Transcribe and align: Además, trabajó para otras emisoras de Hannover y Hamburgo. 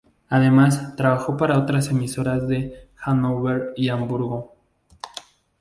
Además, 0.29 0.95
trabajó 0.95 1.37
para 1.37 1.59
otras 1.59 1.89
emisoras 1.89 2.47
de 2.47 2.87
Hannover 2.97 3.71
y 3.77 3.89
Hamburgo. 3.89 4.55